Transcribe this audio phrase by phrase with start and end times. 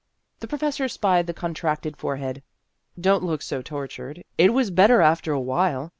[0.39, 2.41] The professor spied the contracted forehead."
[2.99, 4.23] Don't look so tortured.
[4.35, 5.89] It was better after a while.